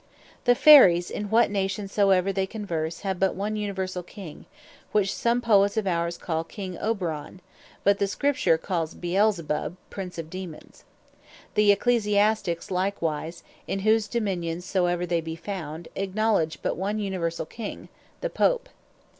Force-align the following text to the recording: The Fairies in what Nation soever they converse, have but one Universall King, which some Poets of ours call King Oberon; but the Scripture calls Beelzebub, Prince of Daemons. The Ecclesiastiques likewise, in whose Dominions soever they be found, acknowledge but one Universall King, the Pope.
The 0.45 0.55
Fairies 0.55 1.11
in 1.11 1.29
what 1.29 1.51
Nation 1.51 1.87
soever 1.87 2.33
they 2.33 2.47
converse, 2.47 3.01
have 3.01 3.19
but 3.19 3.35
one 3.35 3.55
Universall 3.55 4.01
King, 4.03 4.47
which 4.93 5.13
some 5.13 5.41
Poets 5.41 5.77
of 5.77 5.85
ours 5.85 6.17
call 6.17 6.43
King 6.43 6.75
Oberon; 6.79 7.39
but 7.83 7.99
the 7.99 8.07
Scripture 8.07 8.57
calls 8.57 8.95
Beelzebub, 8.95 9.77
Prince 9.91 10.17
of 10.17 10.31
Daemons. 10.31 10.85
The 11.53 11.71
Ecclesiastiques 11.75 12.71
likewise, 12.71 13.43
in 13.67 13.81
whose 13.81 14.07
Dominions 14.07 14.65
soever 14.65 15.05
they 15.05 15.21
be 15.21 15.35
found, 15.35 15.87
acknowledge 15.95 16.63
but 16.63 16.77
one 16.77 16.97
Universall 16.97 17.45
King, 17.47 17.87
the 18.21 18.29
Pope. 18.31 18.69